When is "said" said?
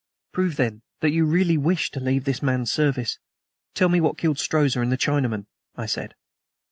5.85-6.15